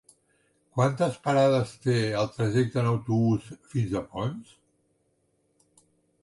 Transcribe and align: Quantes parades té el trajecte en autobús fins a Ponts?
Quantes 0.77 1.17
parades 1.27 1.73
té 1.83 1.97
el 2.21 2.31
trajecte 2.37 2.81
en 2.83 2.89
autobús 2.93 3.53
fins 3.75 3.95
a 4.01 4.03
Ponts? 4.15 4.57